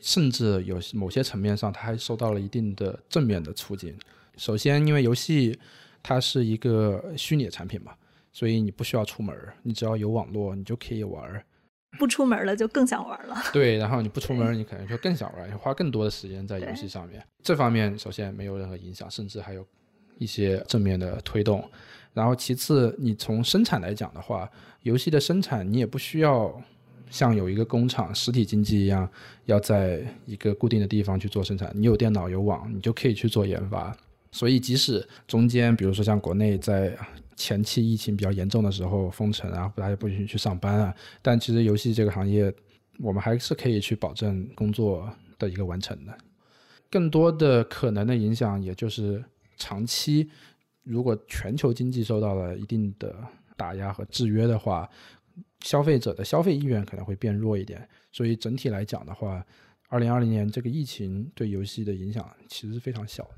[0.00, 3.96] 甚至有某些层面上，它还受到了一定的正面的促进。
[4.36, 5.58] 首先，因为游戏
[6.02, 7.92] 它是一个虚拟产品嘛，
[8.32, 11.44] 所以你不需要出门，你只要有网络，你就可以玩。
[11.98, 13.34] 不出门了就更想玩了。
[13.54, 17.24] 对，然后你不出门， 你可能就更想玩，你花更多的时间在游戏上面。
[17.42, 19.66] 这方面首先没有任何影响，甚至还有
[20.18, 21.66] 一些正面的推动。
[22.12, 24.50] 然后其次，你从生产来讲的话，
[24.82, 26.62] 游戏的生产你也不需要
[27.10, 29.08] 像有一个工厂实体经济一样，
[29.44, 31.70] 要在一个固定的地方去做生产。
[31.74, 33.96] 你有电脑有网，你就可以去做研发。
[34.32, 36.96] 所以即使中间，比如说像国内在
[37.36, 42.52] 前期疫情比较严重的时候封城啊，大家不允许去上班啊，但其实游戏这个行业，
[42.98, 46.16] 我们还是可以去保证工作的一个完成的。
[46.90, 49.24] 更多的可能的影响，也就是
[49.56, 50.28] 长期，
[50.82, 53.14] 如果全球经济受到了一定的
[53.56, 54.88] 打压和制约的话，
[55.66, 57.88] 消费者的消费意愿可能会变弱一点。
[58.12, 59.44] 所以整体来讲的话，
[59.88, 63.30] 二零二零年这个疫情对游戏的影响其实是非常小的。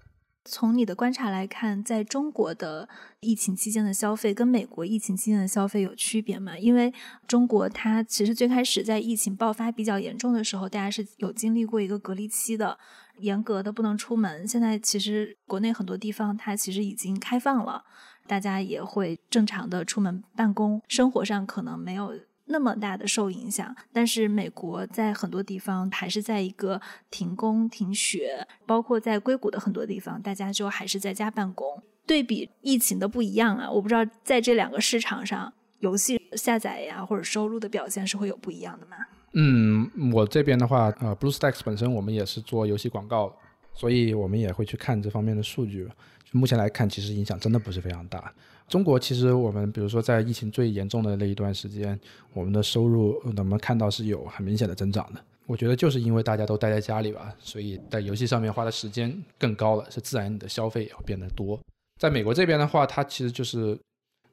[0.45, 2.89] 从你的观察来看，在中国的
[3.21, 6.57] 疫情期间的消费跟美国疫情期间的消费有区别吗？
[6.59, 6.93] 因为
[7.27, 12.79] 中国它其实最开始在疫情爆发比较严重的时候，大家是有经历过一个隔离期的，
[13.19, 14.49] 严格的不能出门。
[14.49, 17.85] 现在其实国内很多地方它其实已经开放了，
[18.29, 22.15] 大家也会正常的出门办公，生活上可能没有。
[22.51, 31.83] 那么大的受影响，但是美国在很多地方还是在一个停工停学，包括在硅谷的很多地方，大家就还是在家办公。
[32.07, 38.97] 对比疫情的不一样啊，我不知道在这两个市场上，游戏下载呀或者收入的表现是会有不一样的吗？
[39.35, 43.37] 嗯，我这边的话，呃，BlueStacks 本身我们也是做游戏广告，
[43.75, 45.89] 所以我们也会去看这方面的数据。
[46.33, 48.33] 目前来看，其实影响真的不是非常大。
[48.69, 51.99] 中国其实我们比如说在疫情最严重的那一段时间，
[52.35, 55.25] 我们的收入我们看到是有很明显的增长的。
[55.47, 61.59] 我觉得就是因为大家都待在家里吧，所以在游戏上面花的时间更高了，是自然你的消费也会变得多。
[61.99, 63.79] 在美国这边的话，它其实就是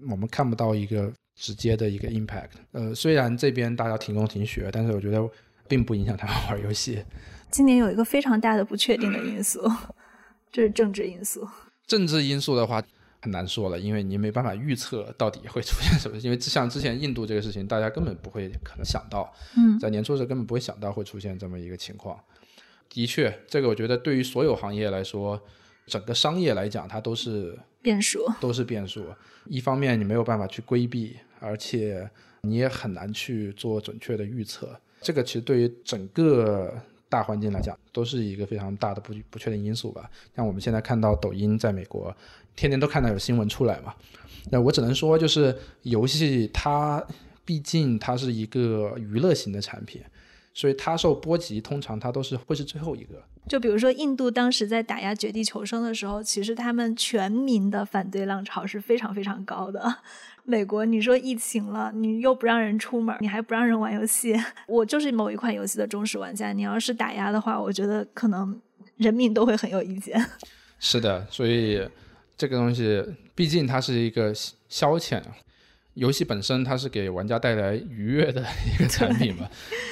[0.10, 1.10] 我们看不到一个
[1.40, 2.50] 直接的一个 impact。
[2.74, 5.26] 呃，虽然这边大家停工停学，但是我觉得
[5.70, 7.02] 并不影响他们玩游戏。
[7.56, 9.62] 今年有一个非常大的不确定的因素，
[10.52, 11.48] 这是政治因素。
[11.88, 12.84] 政治因素的话。
[13.22, 16.16] 很难说了，因为你没办法预测到底会出现什么。
[16.18, 22.20] 因为像之前印度这个事情，大家根本不会可能想到，嗯，在年初的时候根本不会想到会出现这么一个情况。
[22.88, 25.42] 的确，这个我觉得对于所有行业来说，
[25.88, 29.08] 整个商业来讲，它都是变数，都是变数。
[29.48, 32.08] 一方面你没有办法去规避，而且
[32.42, 34.80] 你也很难去做准确的预测。
[35.02, 36.80] 这个其实对于整个
[37.16, 40.10] 大环境来讲，都是一个非常大的不不确定因素吧。
[40.36, 42.14] 像我们现在看到抖音在美国。
[42.58, 43.94] 天天都看到有新闻出来嘛，
[44.50, 47.06] 那我只能说，就是游戏它
[47.44, 50.02] 毕竟它是一个娱乐型的产品，
[50.56, 53.22] 所以它受波及，通常它都是会是最后一个。
[53.48, 59.98] 就比如说印度当时在打压《绝地求生》的时候，其实他们全民的反对浪潮是非常非常高的。
[60.44, 64.36] 美国，你说疫情了，你又不让人出门，你还不让人玩游戏，
[64.68, 68.60] 我就是某一款游戏的忠实玩家，你要是打压的话，我觉得可能
[68.98, 70.20] 人民都会很有意见。
[70.80, 71.88] 是的，所以。
[72.38, 73.02] 这个东西
[73.34, 74.34] 毕竟它是一个
[74.68, 75.24] 消遣，
[75.96, 79.50] 游戏本身它是给玩家带来愉悦的一个产品嘛，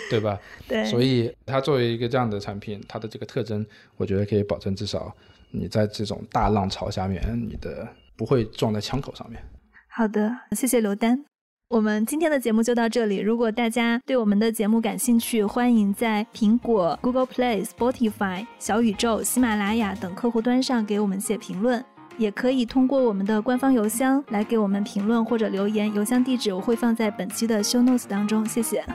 [0.09, 0.37] 对吧？
[0.67, 0.85] 对。
[0.85, 3.65] 所以它作为一个这样的产品，它的这个特征，
[3.97, 5.13] 我觉得可以保证至少
[5.51, 9.41] 你在这种大浪潮下面，你的不会撞在枪口上面。
[9.87, 11.23] 好的，谢谢刘丹。
[11.69, 13.17] 我们今天的节目就到这里。
[13.17, 21.83] 如果大家对我们的节目感兴趣，欢迎在苹果、Google Play、Spotify、小宇宙、喜马拉雅等客户端上给我们写评论。
[22.17, 28.45] 也可以通过我们的官方邮箱来给我们评论或者留言，邮箱地址我会放在本期的 show notes 当中。
[28.45, 28.85] 谢谢。